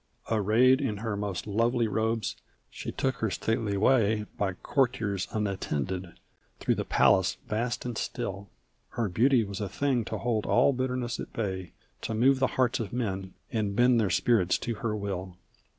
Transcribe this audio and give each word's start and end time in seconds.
Arrayed 0.31 0.81
in 0.81 0.97
her 1.05 1.15
most 1.15 1.45
lovely 1.45 1.87
robes 1.87 2.35
she 2.71 2.91
took 2.91 3.17
her 3.17 3.29
stately 3.29 3.77
way 3.77 4.25
By 4.35 4.53
courtiers 4.53 5.27
unattended, 5.31 6.19
through 6.59 6.73
the 6.73 6.83
palace 6.85 7.37
vast 7.47 7.85
and 7.85 7.95
still. 7.95 8.49
Her 8.97 9.07
beauty 9.09 9.43
was 9.43 9.61
a 9.61 9.69
thing 9.69 10.03
to 10.05 10.17
hold 10.17 10.47
all 10.47 10.73
bitterness 10.73 11.19
at 11.19 11.31
bay, 11.33 11.73
To 12.01 12.15
move 12.15 12.39
the 12.39 12.47
hearts 12.57 12.79
of 12.79 12.91
men, 12.91 13.35
and 13.51 13.75
bend 13.75 13.99
their 14.01 14.09
spirits 14.09 14.57
to 14.57 14.73
her 14.81 14.95
will! 14.95 15.37